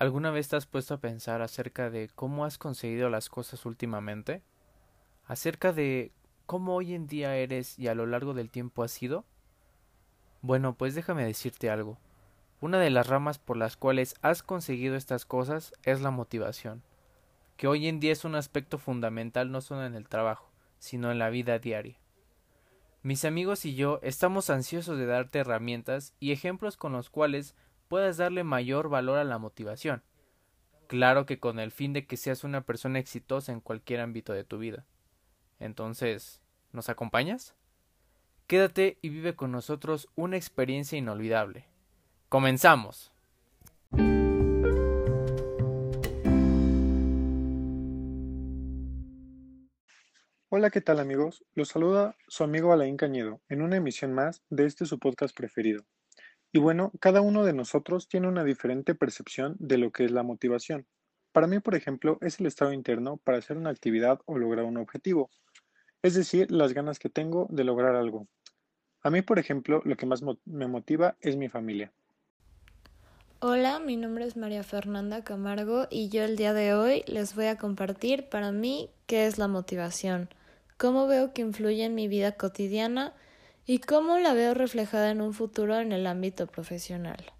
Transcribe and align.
¿Alguna 0.00 0.30
vez 0.30 0.48
te 0.48 0.56
has 0.56 0.64
puesto 0.64 0.94
a 0.94 1.00
pensar 1.00 1.42
acerca 1.42 1.90
de 1.90 2.08
cómo 2.14 2.46
has 2.46 2.56
conseguido 2.56 3.10
las 3.10 3.28
cosas 3.28 3.66
últimamente? 3.66 4.42
¿Acerca 5.26 5.74
de 5.74 6.10
cómo 6.46 6.74
hoy 6.74 6.94
en 6.94 7.06
día 7.06 7.36
eres 7.36 7.78
y 7.78 7.86
a 7.86 7.94
lo 7.94 8.06
largo 8.06 8.32
del 8.32 8.50
tiempo 8.50 8.82
has 8.82 8.92
sido? 8.92 9.26
Bueno, 10.40 10.74
pues 10.74 10.94
déjame 10.94 11.26
decirte 11.26 11.68
algo. 11.68 11.98
Una 12.62 12.78
de 12.78 12.88
las 12.88 13.08
ramas 13.08 13.38
por 13.38 13.58
las 13.58 13.76
cuales 13.76 14.14
has 14.22 14.42
conseguido 14.42 14.96
estas 14.96 15.26
cosas 15.26 15.74
es 15.82 16.00
la 16.00 16.10
motivación, 16.10 16.82
que 17.58 17.68
hoy 17.68 17.86
en 17.86 18.00
día 18.00 18.12
es 18.12 18.24
un 18.24 18.36
aspecto 18.36 18.78
fundamental 18.78 19.52
no 19.52 19.60
solo 19.60 19.84
en 19.84 19.94
el 19.94 20.08
trabajo, 20.08 20.48
sino 20.78 21.10
en 21.10 21.18
la 21.18 21.28
vida 21.28 21.58
diaria. 21.58 21.98
Mis 23.02 23.26
amigos 23.26 23.66
y 23.66 23.74
yo 23.74 24.00
estamos 24.02 24.48
ansiosos 24.48 24.96
de 24.96 25.04
darte 25.04 25.40
herramientas 25.40 26.14
y 26.20 26.32
ejemplos 26.32 26.78
con 26.78 26.92
los 26.92 27.10
cuales 27.10 27.54
puedas 27.90 28.18
darle 28.18 28.44
mayor 28.44 28.88
valor 28.88 29.18
a 29.18 29.24
la 29.24 29.38
motivación. 29.38 30.04
Claro 30.86 31.26
que 31.26 31.40
con 31.40 31.58
el 31.58 31.72
fin 31.72 31.92
de 31.92 32.06
que 32.06 32.16
seas 32.16 32.44
una 32.44 32.60
persona 32.60 33.00
exitosa 33.00 33.50
en 33.50 33.60
cualquier 33.60 33.98
ámbito 33.98 34.32
de 34.32 34.44
tu 34.44 34.58
vida. 34.58 34.86
Entonces, 35.58 36.40
¿nos 36.70 36.88
acompañas? 36.88 37.56
Quédate 38.46 38.98
y 39.02 39.08
vive 39.08 39.34
con 39.34 39.50
nosotros 39.50 40.08
una 40.14 40.36
experiencia 40.36 40.96
inolvidable. 40.96 41.66
Comenzamos. 42.28 43.10
Hola, 50.48 50.70
¿qué 50.70 50.80
tal 50.80 51.00
amigos? 51.00 51.44
Los 51.56 51.70
saluda 51.70 52.14
su 52.28 52.44
amigo 52.44 52.72
Alain 52.72 52.96
Cañedo 52.96 53.40
en 53.48 53.62
una 53.62 53.78
emisión 53.78 54.12
más 54.12 54.44
de 54.48 54.66
este 54.66 54.86
su 54.86 55.00
podcast 55.00 55.36
preferido. 55.36 55.84
Y 56.52 56.58
bueno, 56.58 56.90
cada 56.98 57.20
uno 57.20 57.44
de 57.44 57.52
nosotros 57.52 58.08
tiene 58.08 58.26
una 58.26 58.42
diferente 58.42 58.96
percepción 58.96 59.56
de 59.60 59.78
lo 59.78 59.92
que 59.92 60.04
es 60.04 60.10
la 60.10 60.24
motivación. 60.24 60.84
Para 61.32 61.46
mí, 61.46 61.60
por 61.60 61.76
ejemplo, 61.76 62.18
es 62.20 62.40
el 62.40 62.46
estado 62.46 62.72
interno 62.72 63.18
para 63.18 63.38
hacer 63.38 63.56
una 63.56 63.70
actividad 63.70 64.20
o 64.26 64.36
lograr 64.36 64.64
un 64.64 64.76
objetivo, 64.76 65.30
es 66.02 66.14
decir, 66.14 66.50
las 66.50 66.72
ganas 66.72 66.98
que 66.98 67.08
tengo 67.08 67.46
de 67.50 67.62
lograr 67.62 67.94
algo. 67.94 68.26
A 69.02 69.10
mí, 69.10 69.22
por 69.22 69.38
ejemplo, 69.38 69.80
lo 69.84 69.96
que 69.96 70.06
más 70.06 70.22
me 70.44 70.66
motiva 70.66 71.16
es 71.20 71.36
mi 71.36 71.48
familia. 71.48 71.92
Hola, 73.38 73.78
mi 73.78 73.96
nombre 73.96 74.26
es 74.26 74.36
María 74.36 74.64
Fernanda 74.64 75.22
Camargo 75.22 75.86
y 75.88 76.08
yo 76.08 76.24
el 76.24 76.36
día 76.36 76.52
de 76.52 76.74
hoy 76.74 77.04
les 77.06 77.34
voy 77.36 77.46
a 77.46 77.56
compartir 77.56 78.28
para 78.28 78.50
mí 78.50 78.90
qué 79.06 79.26
es 79.26 79.38
la 79.38 79.48
motivación, 79.48 80.28
cómo 80.76 81.06
veo 81.06 81.32
que 81.32 81.42
influye 81.42 81.84
en 81.84 81.94
mi 81.94 82.08
vida 82.08 82.32
cotidiana 82.32 83.14
y 83.66 83.78
cómo 83.78 84.18
la 84.18 84.34
veo 84.34 84.54
reflejada 84.54 85.10
en 85.10 85.20
un 85.20 85.32
futuro 85.32 85.78
en 85.78 85.92
el 85.92 86.06
ámbito 86.06 86.46
profesional. 86.46 87.32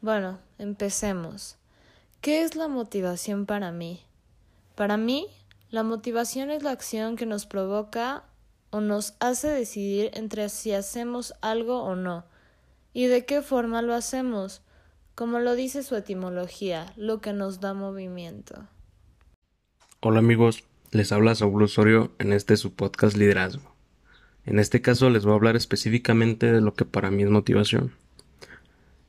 Bueno, 0.00 0.38
empecemos. 0.58 1.56
¿Qué 2.20 2.42
es 2.42 2.56
la 2.56 2.68
motivación 2.68 3.46
para 3.46 3.72
mí? 3.72 4.02
Para 4.74 4.96
mí, 4.96 5.26
la 5.70 5.82
motivación 5.82 6.50
es 6.50 6.62
la 6.62 6.70
acción 6.70 7.16
que 7.16 7.26
nos 7.26 7.46
provoca 7.46 8.24
o 8.70 8.80
nos 8.80 9.14
hace 9.20 9.48
decidir 9.48 10.10
entre 10.14 10.48
si 10.48 10.72
hacemos 10.72 11.34
algo 11.40 11.82
o 11.82 11.96
no, 11.96 12.24
y 12.92 13.06
de 13.06 13.24
qué 13.24 13.42
forma 13.42 13.82
lo 13.82 13.94
hacemos, 13.94 14.62
como 15.14 15.38
lo 15.38 15.54
dice 15.54 15.82
su 15.82 15.96
etimología, 15.96 16.92
lo 16.96 17.20
que 17.20 17.32
nos 17.32 17.60
da 17.60 17.74
movimiento. 17.74 18.66
Hola 20.00 20.18
amigos, 20.18 20.64
les 20.90 21.10
habla 21.12 21.34
Saúl 21.34 21.62
Osorio 21.62 22.12
en 22.18 22.32
este 22.32 22.56
su 22.56 22.74
podcast 22.74 23.16
Liderazgo. 23.16 23.75
En 24.46 24.60
este 24.60 24.80
caso 24.80 25.10
les 25.10 25.24
voy 25.24 25.32
a 25.32 25.36
hablar 25.36 25.56
específicamente 25.56 26.52
de 26.52 26.60
lo 26.60 26.74
que 26.74 26.84
para 26.84 27.10
mí 27.10 27.24
es 27.24 27.30
motivación. 27.30 27.92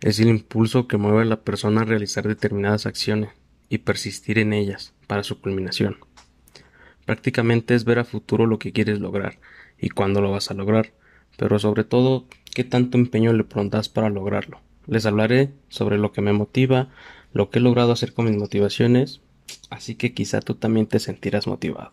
Es 0.01 0.19
el 0.19 0.29
impulso 0.29 0.87
que 0.87 0.97
mueve 0.97 1.21
a 1.21 1.25
la 1.25 1.41
persona 1.41 1.81
a 1.81 1.85
realizar 1.85 2.27
determinadas 2.27 2.87
acciones 2.87 3.29
y 3.69 3.79
persistir 3.79 4.39
en 4.39 4.51
ellas 4.51 4.93
para 5.05 5.23
su 5.23 5.39
culminación. 5.39 5.97
Prácticamente 7.05 7.75
es 7.75 7.85
ver 7.85 7.99
a 7.99 8.03
futuro 8.03 8.47
lo 8.47 8.57
que 8.57 8.71
quieres 8.71 8.99
lograr 8.99 9.37
y 9.79 9.89
cuándo 9.89 10.21
lo 10.21 10.31
vas 10.31 10.49
a 10.49 10.55
lograr, 10.55 10.91
pero 11.37 11.59
sobre 11.59 11.83
todo 11.83 12.25
qué 12.55 12.63
tanto 12.63 12.97
empeño 12.97 13.31
le 13.31 13.43
prontas 13.43 13.89
para 13.89 14.09
lograrlo. 14.09 14.59
Les 14.87 15.05
hablaré 15.05 15.51
sobre 15.69 15.99
lo 15.99 16.13
que 16.13 16.21
me 16.21 16.33
motiva, 16.33 16.89
lo 17.31 17.51
que 17.51 17.59
he 17.59 17.61
logrado 17.61 17.91
hacer 17.91 18.13
con 18.13 18.25
mis 18.25 18.37
motivaciones, 18.37 19.21
así 19.69 19.93
que 19.93 20.15
quizá 20.15 20.41
tú 20.41 20.55
también 20.55 20.87
te 20.87 20.99
sentirás 20.99 21.45
motivado. 21.45 21.91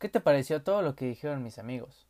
¿Qué 0.00 0.08
te 0.08 0.20
pareció 0.20 0.62
todo 0.62 0.80
lo 0.80 0.96
que 0.96 1.04
dijeron 1.04 1.42
mis 1.42 1.58
amigos? 1.58 2.08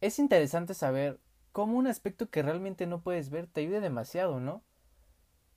Es 0.00 0.20
interesante 0.20 0.74
saber 0.74 1.18
cómo 1.50 1.76
un 1.76 1.88
aspecto 1.88 2.30
que 2.30 2.40
realmente 2.40 2.86
no 2.86 3.00
puedes 3.00 3.30
ver 3.30 3.48
te 3.48 3.62
ayuda 3.62 3.80
demasiado, 3.80 4.38
¿no? 4.38 4.62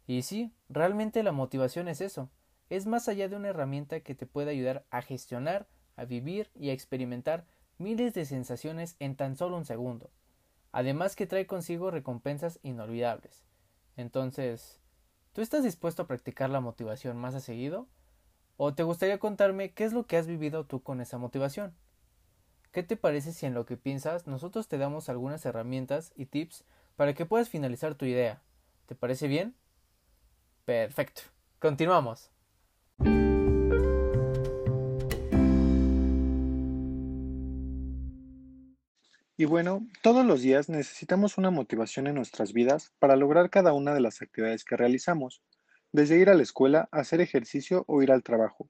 Y 0.07 0.23
sí, 0.23 0.51
realmente 0.67 1.21
la 1.21 1.31
motivación 1.31 1.87
es 1.87 2.01
eso, 2.01 2.31
es 2.71 2.87
más 2.87 3.07
allá 3.07 3.29
de 3.29 3.35
una 3.35 3.49
herramienta 3.49 3.99
que 3.99 4.15
te 4.15 4.25
puede 4.25 4.49
ayudar 4.49 4.83
a 4.89 5.03
gestionar, 5.03 5.67
a 5.95 6.05
vivir 6.05 6.49
y 6.55 6.71
a 6.71 6.73
experimentar 6.73 7.45
miles 7.77 8.15
de 8.15 8.25
sensaciones 8.25 8.95
en 8.97 9.15
tan 9.15 9.35
solo 9.35 9.55
un 9.55 9.65
segundo. 9.65 10.09
Además 10.71 11.15
que 11.15 11.27
trae 11.27 11.45
consigo 11.45 11.91
recompensas 11.91 12.59
inolvidables. 12.63 13.45
Entonces, 13.95 14.81
¿tú 15.33 15.41
estás 15.41 15.63
dispuesto 15.63 16.01
a 16.01 16.07
practicar 16.07 16.49
la 16.49 16.61
motivación 16.61 17.15
más 17.15 17.35
a 17.35 17.39
seguido? 17.39 17.87
¿O 18.61 18.73
te 18.73 18.83
gustaría 18.83 19.19
contarme 19.19 19.71
qué 19.71 19.85
es 19.85 19.93
lo 19.93 20.05
que 20.05 20.17
has 20.17 20.27
vivido 20.27 20.65
tú 20.65 20.83
con 20.83 20.99
esa 20.99 21.17
motivación? 21.17 21.73
¿Qué 22.73 22.83
te 22.83 22.97
parece 22.97 23.31
si 23.31 23.45
en 23.45 23.53
lo 23.53 23.65
que 23.65 23.77
piensas 23.77 24.27
nosotros 24.27 24.67
te 24.67 24.77
damos 24.77 25.07
algunas 25.07 25.45
herramientas 25.45 26.11
y 26.17 26.25
tips 26.25 26.65
para 26.97 27.13
que 27.13 27.25
puedas 27.25 27.47
finalizar 27.47 27.95
tu 27.95 28.03
idea? 28.03 28.41
¿Te 28.85 28.95
parece 28.95 29.29
bien? 29.29 29.55
Perfecto. 30.65 31.21
Continuamos. 31.59 32.31
Y 39.37 39.45
bueno, 39.45 39.87
todos 40.03 40.25
los 40.25 40.41
días 40.41 40.67
necesitamos 40.67 41.37
una 41.37 41.49
motivación 41.49 42.07
en 42.07 42.15
nuestras 42.15 42.51
vidas 42.51 42.91
para 42.99 43.15
lograr 43.15 43.49
cada 43.49 43.71
una 43.71 43.93
de 43.93 44.01
las 44.01 44.21
actividades 44.21 44.65
que 44.65 44.75
realizamos 44.75 45.41
desde 45.91 46.17
ir 46.19 46.29
a 46.29 46.33
la 46.35 46.43
escuela, 46.43 46.89
hacer 46.91 47.21
ejercicio 47.21 47.83
o 47.87 48.01
ir 48.03 48.11
al 48.11 48.23
trabajo. 48.23 48.69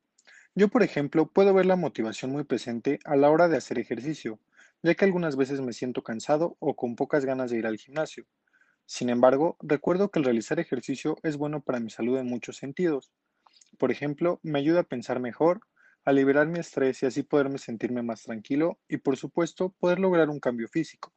Yo, 0.55 0.69
por 0.69 0.83
ejemplo, 0.83 1.27
puedo 1.27 1.53
ver 1.53 1.65
la 1.65 1.75
motivación 1.75 2.31
muy 2.31 2.43
presente 2.43 2.99
a 3.05 3.15
la 3.15 3.29
hora 3.31 3.47
de 3.47 3.57
hacer 3.57 3.79
ejercicio, 3.79 4.39
ya 4.83 4.95
que 4.95 5.05
algunas 5.05 5.35
veces 5.35 5.61
me 5.61 5.73
siento 5.73 6.03
cansado 6.03 6.57
o 6.59 6.75
con 6.75 6.95
pocas 6.95 7.25
ganas 7.25 7.51
de 7.51 7.59
ir 7.59 7.67
al 7.67 7.77
gimnasio. 7.77 8.25
Sin 8.85 9.09
embargo, 9.09 9.57
recuerdo 9.61 10.11
que 10.11 10.19
el 10.19 10.25
realizar 10.25 10.59
ejercicio 10.59 11.17
es 11.23 11.37
bueno 11.37 11.61
para 11.61 11.79
mi 11.79 11.89
salud 11.89 12.17
en 12.17 12.27
muchos 12.27 12.57
sentidos. 12.57 13.11
Por 13.77 13.91
ejemplo, 13.91 14.39
me 14.43 14.59
ayuda 14.59 14.81
a 14.81 14.83
pensar 14.83 15.19
mejor, 15.19 15.61
a 16.05 16.13
liberar 16.13 16.47
mi 16.47 16.59
estrés 16.59 17.03
y 17.03 17.07
así 17.07 17.23
poderme 17.23 17.59
sentirme 17.59 18.03
más 18.03 18.23
tranquilo 18.23 18.79
y, 18.87 18.97
por 18.97 19.17
supuesto, 19.17 19.75
poder 19.79 19.99
lograr 19.99 20.29
un 20.29 20.39
cambio 20.39 20.67
físico. 20.67 21.13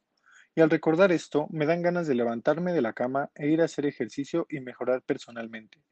Y 0.55 0.61
al 0.61 0.69
recordar 0.69 1.11
esto, 1.11 1.47
me 1.49 1.65
dan 1.65 1.81
ganas 1.81 2.07
de 2.07 2.15
levantarme 2.15 2.73
de 2.73 2.81
la 2.81 2.93
cama 2.93 3.31
e 3.35 3.47
ir 3.47 3.61
a 3.61 3.65
hacer 3.65 3.85
ejercicio 3.85 4.45
y 4.49 4.59
mejorar 4.59 5.01
personalmente. 5.01 5.83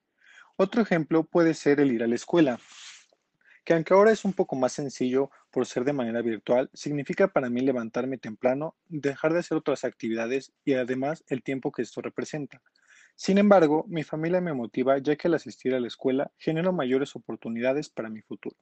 Otro 0.56 0.82
ejemplo 0.82 1.24
puede 1.24 1.54
ser 1.56 1.80
el 1.80 1.92
ir 1.92 2.04
a 2.04 2.08
la 2.08 2.16
escuela, 2.16 2.60
que 3.64 3.74
aunque 3.74 3.94
ahora 3.94 4.12
es 4.12 4.26
un 4.26 4.34
poco 4.34 4.56
más 4.56 4.74
sencillo 4.74 5.30
por 5.52 5.66
ser 5.66 5.84
de 5.84 5.94
manera 5.94 6.22
virtual, 6.22 6.70
significa 6.74 7.28
para 7.28 7.50
mí 7.50 7.62
levantarme 7.62 8.18
temprano, 8.18 8.76
dejar 8.88 9.34
de 9.34 9.40
hacer 9.40 9.58
otras 9.58 9.84
actividades 9.84 10.54
y 10.66 10.74
además 10.74 11.24
el 11.28 11.44
tiempo 11.44 11.72
que 11.72 11.82
esto 11.82 12.02
representa. 12.02 12.62
Sin 13.16 13.38
embargo, 13.38 13.86
mi 13.88 14.04
familia 14.04 14.42
me 14.42 14.54
motiva 14.54 14.98
ya 14.98 15.16
que 15.16 15.28
al 15.28 15.36
asistir 15.36 15.76
a 15.76 15.80
la 15.80 15.88
escuela 15.88 16.32
genero 16.38 16.74
mayores 16.74 17.16
oportunidades 17.16 17.90
para 17.90 18.10
mi 18.10 18.22
futuro. 18.22 18.56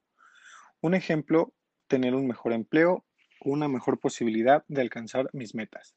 Un 0.80 0.94
ejemplo, 0.94 1.54
tener 1.88 2.14
un 2.14 2.26
mejor 2.26 2.52
empleo 2.52 3.04
una 3.44 3.68
mejor 3.68 3.98
posibilidad 3.98 4.64
de 4.68 4.80
alcanzar 4.80 5.28
mis 5.32 5.54
metas. 5.54 5.94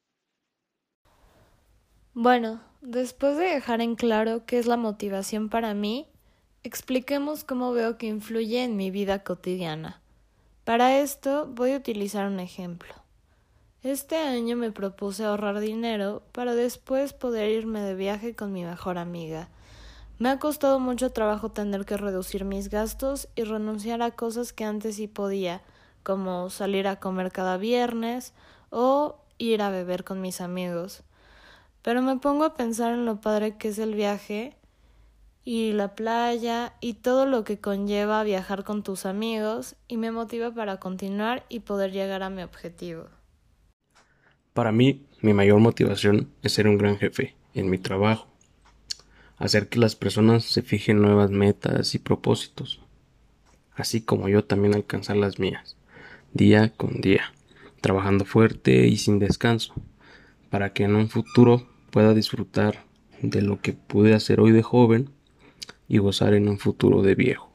Bueno, 2.14 2.62
después 2.82 3.38
de 3.38 3.46
dejar 3.46 3.82
en 3.82 3.96
claro 3.96 4.46
qué 4.46 4.60
es 4.60 4.68
la 4.68 4.78
motivación 4.78 5.50
para 5.50 5.74
mí, 5.74 6.08
expliquemos 6.64 7.44
cómo 7.44 7.72
veo 7.74 7.98
que 7.98 8.08
influye 8.08 8.64
en 8.64 8.78
mi 8.78 8.92
vida 8.92 9.24
cotidiana. 9.24 10.02
Para 10.64 11.00
esto 11.00 11.48
voy 11.48 11.72
a 11.72 11.78
utilizar 11.78 12.28
un 12.28 12.40
ejemplo. 12.40 12.94
Este 13.84 14.16
año 14.16 14.56
me 14.56 14.72
propuse 14.72 15.26
ahorrar 15.26 15.60
dinero 15.60 16.24
para 16.32 16.56
después 16.56 17.12
poder 17.12 17.50
irme 17.50 17.82
de 17.82 17.96
viaje 17.96 18.34
con 18.34 18.54
mi 18.54 18.64
mejor 18.64 18.98
amiga. 18.98 19.50
Me 20.20 20.30
ha 20.30 20.40
costado 20.40 20.80
mucho 20.80 21.12
trabajo 21.12 21.52
tener 21.52 21.84
que 21.86 21.98
reducir 21.98 22.46
mis 22.46 22.70
gastos 22.70 23.28
y 23.36 23.44
renunciar 23.44 24.02
a 24.02 24.12
cosas 24.12 24.54
que 24.54 24.64
antes 24.64 24.96
sí 24.96 25.08
podía, 25.08 25.62
como 26.04 26.50
salir 26.50 26.88
a 26.88 27.00
comer 27.00 27.32
cada 27.32 27.58
viernes 27.58 28.34
o 28.70 29.18
ir 29.38 29.62
a 29.62 29.70
beber 29.70 30.04
con 30.04 30.22
mis 30.22 30.42
amigos. 30.42 31.04
Pero 31.82 32.02
me 32.02 32.18
pongo 32.18 32.46
a 32.46 32.56
pensar 32.56 32.94
en 32.94 33.06
lo 33.06 33.20
padre 33.20 33.58
que 33.58 33.70
es 33.70 33.80
el 33.80 33.96
viaje 33.96 34.56
y 35.46 35.74
la 35.74 35.96
playa 35.96 36.74
y 36.80 36.94
todo 36.94 37.26
lo 37.26 37.44
que 37.44 37.60
conlleva 37.60 38.24
viajar 38.24 38.64
con 38.64 38.84
tus 38.84 39.06
amigos 39.06 39.76
y 39.88 39.98
me 39.98 40.12
motiva 40.12 40.52
para 40.52 40.78
continuar 40.78 41.46
y 41.50 41.62
poder 41.62 41.92
llegar 41.92 42.24
a 42.24 42.30
mi 42.30 42.44
objetivo. 42.44 43.08
Para 44.54 44.72
mí, 44.72 45.06
mi 45.22 45.34
mayor 45.34 45.60
motivación 45.60 46.30
es 46.44 46.54
ser 46.54 46.68
un 46.68 46.78
gran 46.78 46.98
jefe 46.98 47.36
en 47.54 47.70
mi 47.70 47.78
trabajo, 47.78 48.28
hacer 49.38 49.68
que 49.68 49.80
las 49.80 49.96
personas 49.96 50.46
se 50.46 50.62
fijen 50.62 51.02
nuevas 51.02 51.32
metas 51.32 51.96
y 51.96 52.00
propósitos, 52.00 52.80
así 53.76 54.02
como 54.02 54.30
yo 54.30 54.46
también 54.46 54.76
alcanzar 54.76 55.18
las 55.18 55.40
mías, 55.40 55.76
día 56.34 56.74
con 56.76 57.00
día, 57.00 57.34
trabajando 57.82 58.26
fuerte 58.26 58.88
y 58.88 58.98
sin 58.98 59.20
descanso, 59.20 59.74
para 60.50 60.74
que 60.74 60.84
en 60.84 60.96
un 60.96 61.10
futuro 61.10 61.68
pueda 61.92 62.14
disfrutar 62.14 62.84
de 63.22 63.42
lo 63.42 63.62
que 63.62 63.74
pude 63.74 64.14
hacer 64.14 64.40
hoy 64.40 64.52
de 64.52 64.64
joven 64.64 65.10
y 65.88 66.00
gozar 66.00 66.34
en 66.34 66.50
un 66.50 66.58
futuro 66.58 67.02
de 67.02 67.16
viejo. 67.16 67.50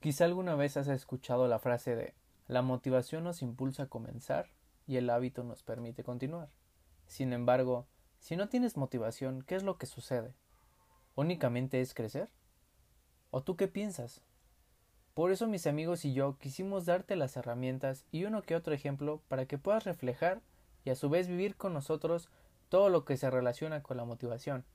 Quizá 0.00 0.24
alguna 0.24 0.54
vez 0.54 0.76
has 0.76 0.88
escuchado 0.88 1.48
la 1.48 1.58
frase 1.58 1.96
de 1.96 2.14
la 2.48 2.62
motivación 2.62 3.24
nos 3.24 3.42
impulsa 3.42 3.84
a 3.84 3.88
comenzar 3.88 4.50
y 4.86 4.96
el 4.96 5.10
hábito 5.10 5.42
nos 5.42 5.64
permite 5.64 6.04
continuar. 6.04 6.48
Sin 7.06 7.32
embargo, 7.32 7.88
si 8.20 8.36
no 8.36 8.48
tienes 8.48 8.76
motivación, 8.76 9.42
¿qué 9.42 9.56
es 9.56 9.64
lo 9.64 9.78
que 9.78 9.86
sucede? 9.86 10.34
¿Únicamente 11.16 11.80
es 11.80 11.94
crecer? 11.94 12.28
¿O 13.30 13.42
tú 13.42 13.56
qué 13.56 13.68
piensas? 13.68 14.20
Por 15.14 15.32
eso 15.32 15.46
mis 15.46 15.66
amigos 15.66 16.04
y 16.04 16.12
yo 16.12 16.36
quisimos 16.38 16.84
darte 16.84 17.16
las 17.16 17.38
herramientas 17.38 18.04
y 18.12 18.24
uno 18.24 18.42
que 18.42 18.54
otro 18.54 18.74
ejemplo 18.74 19.22
para 19.28 19.46
que 19.46 19.56
puedas 19.56 19.84
reflejar 19.84 20.42
y 20.84 20.90
a 20.90 20.94
su 20.94 21.08
vez 21.08 21.26
vivir 21.26 21.56
con 21.56 21.72
nosotros 21.72 22.28
todo 22.68 22.90
lo 22.90 23.06
que 23.06 23.16
se 23.16 23.30
relaciona 23.30 23.82
con 23.82 23.96
la 23.96 24.04
motivación. 24.04 24.66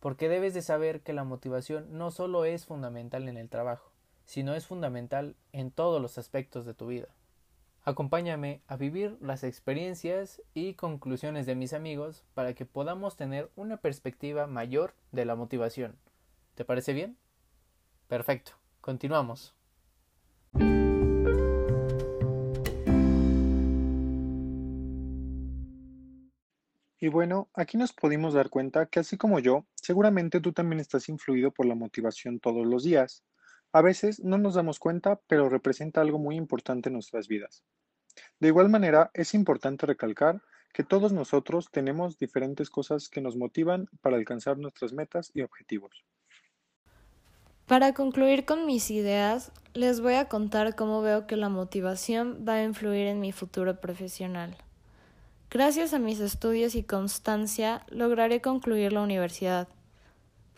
Porque 0.00 0.28
debes 0.28 0.54
de 0.54 0.62
saber 0.62 1.02
que 1.02 1.12
la 1.12 1.22
motivación 1.22 1.96
no 1.96 2.10
solo 2.10 2.44
es 2.44 2.66
fundamental 2.66 3.28
en 3.28 3.36
el 3.36 3.48
trabajo, 3.48 3.92
sino 4.24 4.56
es 4.56 4.66
fundamental 4.66 5.36
en 5.52 5.70
todos 5.70 6.02
los 6.02 6.18
aspectos 6.18 6.66
de 6.66 6.74
tu 6.74 6.88
vida. 6.88 7.14
Acompáñame 7.82 8.60
a 8.66 8.76
vivir 8.76 9.16
las 9.22 9.42
experiencias 9.42 10.42
y 10.52 10.74
conclusiones 10.74 11.46
de 11.46 11.54
mis 11.54 11.72
amigos 11.72 12.24
para 12.34 12.54
que 12.54 12.66
podamos 12.66 13.16
tener 13.16 13.50
una 13.56 13.78
perspectiva 13.78 14.46
mayor 14.46 14.94
de 15.12 15.24
la 15.24 15.34
motivación. 15.34 15.96
¿Te 16.54 16.64
parece 16.66 16.92
bien? 16.92 17.16
Perfecto. 18.06 18.52
Continuamos. 18.82 19.54
Y 27.02 27.08
bueno, 27.08 27.48
aquí 27.54 27.78
nos 27.78 27.94
pudimos 27.94 28.34
dar 28.34 28.50
cuenta 28.50 28.84
que 28.84 29.00
así 29.00 29.16
como 29.16 29.38
yo, 29.38 29.64
seguramente 29.74 30.38
tú 30.38 30.52
también 30.52 30.80
estás 30.80 31.08
influido 31.08 31.50
por 31.50 31.64
la 31.64 31.74
motivación 31.74 32.40
todos 32.40 32.66
los 32.66 32.84
días. 32.84 33.24
A 33.72 33.82
veces 33.82 34.20
no 34.24 34.36
nos 34.36 34.54
damos 34.54 34.78
cuenta, 34.78 35.20
pero 35.28 35.48
representa 35.48 36.00
algo 36.00 36.18
muy 36.18 36.36
importante 36.36 36.88
en 36.88 36.94
nuestras 36.94 37.28
vidas. 37.28 37.62
De 38.40 38.48
igual 38.48 38.68
manera, 38.68 39.10
es 39.14 39.34
importante 39.34 39.86
recalcar 39.86 40.42
que 40.72 40.84
todos 40.84 41.12
nosotros 41.12 41.70
tenemos 41.70 42.18
diferentes 42.18 42.70
cosas 42.70 43.08
que 43.08 43.20
nos 43.20 43.36
motivan 43.36 43.88
para 44.02 44.16
alcanzar 44.16 44.58
nuestras 44.58 44.92
metas 44.92 45.30
y 45.34 45.42
objetivos. 45.42 46.04
Para 47.66 47.94
concluir 47.94 48.44
con 48.44 48.66
mis 48.66 48.90
ideas, 48.90 49.52
les 49.74 50.00
voy 50.00 50.14
a 50.14 50.28
contar 50.28 50.74
cómo 50.74 51.02
veo 51.02 51.28
que 51.28 51.36
la 51.36 51.48
motivación 51.48 52.44
va 52.48 52.54
a 52.54 52.64
influir 52.64 53.06
en 53.06 53.20
mi 53.20 53.30
futuro 53.30 53.80
profesional. 53.80 54.56
Gracias 55.50 55.94
a 55.94 56.00
mis 56.00 56.18
estudios 56.18 56.74
y 56.74 56.82
constancia, 56.82 57.84
lograré 57.88 58.40
concluir 58.40 58.92
la 58.92 59.02
universidad 59.02 59.68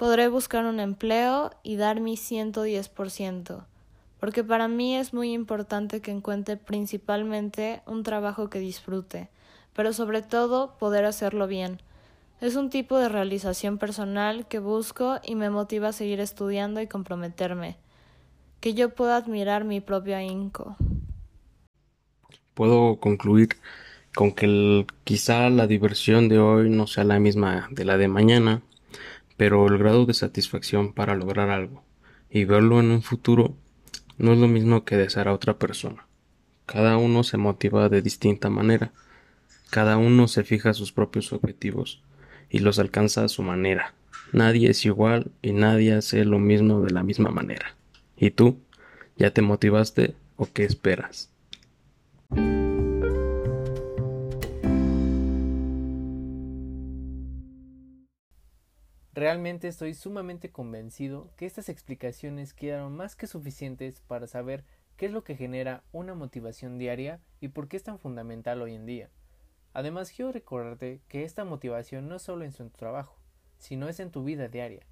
podré 0.03 0.27
buscar 0.27 0.65
un 0.65 0.81
empleo 0.81 1.53
y 1.63 1.77
dar 1.77 2.01
mi 2.01 2.17
110%, 2.17 3.67
porque 4.19 4.43
para 4.43 4.67
mí 4.67 4.97
es 4.97 5.15
muy 5.15 5.33
importante 5.33 6.01
que 6.01 6.11
encuentre 6.11 6.57
principalmente 6.57 7.83
un 7.87 8.03
trabajo 8.03 8.51
que 8.51 8.59
disfrute, 8.59 9.29
pero 9.75 9.93
sobre 9.93 10.23
todo 10.23 10.77
poder 10.77 11.05
hacerlo 11.05 11.47
bien. 11.47 11.81
Es 12.41 12.57
un 12.57 12.69
tipo 12.69 12.99
de 12.99 13.09
realización 13.09 13.79
personal 13.79 14.49
que 14.49 14.59
busco 14.59 15.21
y 15.25 15.37
me 15.37 15.51
motiva 15.51 15.91
a 15.91 15.93
seguir 15.93 16.19
estudiando 16.19 16.81
y 16.81 16.89
comprometerme, 16.89 17.77
que 18.59 18.75
yo 18.75 18.93
pueda 18.97 19.15
admirar 19.15 19.63
mi 19.63 19.81
propio 19.81 20.17
ahínco. 20.17 20.75
Puedo 22.55 22.97
concluir 22.97 23.51
con 24.17 24.33
que 24.33 24.85
quizá 25.05 25.49
la 25.49 25.69
diversión 25.69 26.29
de 26.29 26.41
hoy 26.41 26.71
no 26.71 26.89
sea 26.89 27.05
la 27.05 27.21
misma 27.21 27.69
de 27.71 27.85
la 27.85 27.99
de 27.99 28.09
mañana, 28.09 28.63
pero 29.43 29.67
el 29.67 29.77
grado 29.77 30.07
de 30.07 30.15
satisfacción 30.15 30.93
para 30.93 31.17
lograr 31.17 31.51
algo 31.51 31.83
y 32.31 32.45
verlo 32.45 32.79
en 32.79 32.93
un 32.93 33.03
futuro 33.03 33.57
no 34.17 34.35
es 34.35 34.39
lo 34.39 34.47
mismo 34.47 34.85
que 34.85 34.97
desear 34.97 35.27
a 35.27 35.33
otra 35.33 35.59
persona. 35.59 36.07
Cada 36.65 36.97
uno 36.97 37.25
se 37.25 37.39
motiva 37.39 37.89
de 37.89 38.03
distinta 38.03 38.51
manera, 38.51 38.93
cada 39.69 39.97
uno 39.97 40.29
se 40.29 40.45
fija 40.45 40.75
sus 40.75 40.93
propios 40.93 41.33
objetivos 41.33 42.05
y 42.51 42.61
los 42.61 42.79
alcanza 42.79 43.25
a 43.25 43.29
su 43.29 43.43
manera. 43.43 43.95
Nadie 44.33 44.71
es 44.71 44.87
igual 44.87 45.33
y 45.43 45.51
nadie 45.51 45.95
hace 45.95 46.25
lo 46.25 46.39
mismo 46.39 46.81
de 46.81 46.93
la 46.93 47.03
misma 47.03 47.31
manera. 47.31 47.75
¿Y 48.17 48.31
tú? 48.31 48.61
¿Ya 49.17 49.33
te 49.33 49.43
motivaste 49.43 50.15
o 50.37 50.47
qué 50.53 50.63
esperas? 50.63 51.31
Realmente 59.15 59.69
estoy 59.69 59.93
sumamente 59.93 60.51
convencido 60.51 61.31
que 61.37 61.45
estas 61.45 61.69
explicaciones 61.69 62.55
quedaron 62.55 62.97
más 62.97 63.15
que 63.15 63.27
suficientes 63.27 64.01
para 64.01 64.27
saber 64.27 64.65
qué 64.97 65.05
es 65.05 65.13
lo 65.13 65.23
que 65.23 65.37
genera 65.37 65.85
una 65.93 66.15
motivación 66.15 66.79
diaria 66.79 67.21
y 67.39 67.49
por 67.49 67.69
qué 67.69 67.77
es 67.77 67.83
tan 67.83 67.99
fundamental 67.99 68.63
hoy 68.63 68.75
en 68.75 68.87
día. 68.87 69.11
Además 69.75 70.11
quiero 70.11 70.33
recordarte 70.33 71.03
que 71.09 71.25
esta 71.25 71.45
motivación 71.45 72.09
no 72.09 72.17
es 72.17 72.23
solo 72.23 72.47
en 72.47 72.53
tu 72.53 72.71
trabajo, 72.71 73.19
sino 73.59 73.87
es 73.87 74.01
en 74.01 74.11
tu 74.11 74.25
vida 74.25 74.49
diaria. 74.49 74.87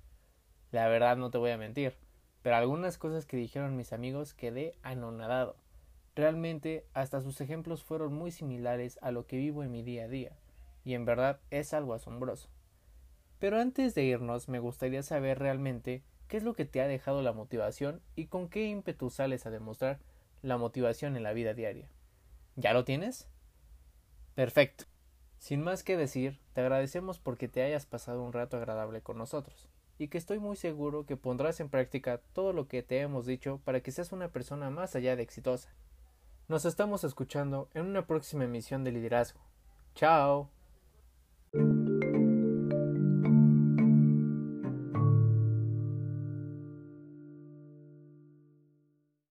La 0.71 0.87
verdad 0.89 1.17
no 1.17 1.31
te 1.31 1.39
voy 1.39 1.53
a 1.53 1.59
mentir, 1.59 1.95
pero 2.43 2.57
algunas 2.57 2.99
cosas 2.99 3.25
que 3.25 3.39
dijeron 3.39 3.75
mis 3.75 3.95
amigos 3.95 4.35
quedé 4.35 4.75
anonadado. 4.83 5.57
Realmente 6.15 6.85
hasta 6.93 7.23
sus 7.23 7.41
ejemplos 7.41 7.85
fueron 7.85 8.13
muy 8.13 8.33
similares 8.33 8.99
a 9.01 9.13
lo 9.13 9.27
que 9.27 9.39
vivo 9.39 9.63
en 9.63 9.73
mi 9.73 9.83
día 9.83 10.05
a 10.05 10.09
día, 10.09 10.37
y 10.85 10.93
en 10.93 11.07
verdad 11.07 11.41
es 11.51 11.73
algo 11.73 11.95
asombroso. 11.95 12.51
Pero 13.41 13.59
antes 13.59 13.97
de 13.97 14.05
irnos 14.05 14.49
me 14.49 14.61
gustaría 14.61 15.03
saber 15.03 15.41
realmente 15.41 16.05
qué 16.29 16.37
es 16.37 16.45
lo 16.45 16.55
que 16.55 16.67
te 16.67 16.81
ha 16.81 16.87
dejado 16.87 17.23
la 17.23 17.33
motivación 17.33 18.01
y 18.15 18.27
con 18.27 18.49
qué 18.49 18.67
ímpetu 18.67 19.11
sales 19.11 19.47
a 19.47 19.51
demostrar 19.51 19.99
la 20.43 20.59
motivación 20.59 21.17
en 21.17 21.25
la 21.25 21.33
vida 21.33 21.55
diaria. 21.55 21.89
¿Ya 22.55 22.73
lo 22.73 22.85
tienes? 22.85 23.29
Perfecto. 24.37 24.85
Sin 25.39 25.63
más 25.63 25.83
que 25.83 25.97
decir, 25.97 26.39
te 26.53 26.61
agradecemos 26.61 27.19
porque 27.19 27.49
te 27.49 27.63
hayas 27.63 27.87
pasado 27.87 28.23
un 28.23 28.33
rato 28.33 28.59
agradable 28.59 29.01
con 29.01 29.19
nosotros 29.19 29.69
y 29.99 30.09
que 30.09 30.19
estoy 30.19 30.39
muy 30.39 30.57
seguro 30.57 31.05
que 31.05 31.17
pondrás 31.17 31.61
en 31.61 31.69
práctica 31.69 32.21
todo 32.33 32.53
lo 32.53 32.69
que 32.69 32.83
te 32.83 33.01
hemos 33.01 33.27
dicho 33.27 33.61
para 33.65 33.81
que 33.81 33.91
seas 33.91 34.13
una 34.13 34.29
persona 34.29 34.71
más 34.71 34.97
allá 34.97 35.17
de 35.17 35.23
exitosa. 35.23 35.75
Nos 36.49 36.65
estamos 36.65 37.05
escuchando 37.05 37.69
en 37.75 37.87
una 37.87 38.07
próxima 38.07 38.45
emisión 38.45 38.85
de 38.85 38.93
Liderazgo. 38.93 39.41
Chao. 39.95 40.60